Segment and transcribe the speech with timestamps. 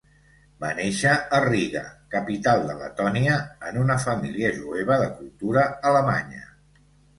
[0.63, 1.83] Va néixer a Riga,
[2.15, 3.37] capital de Letònia,
[3.69, 6.45] en una família jueva de cultura alemanya.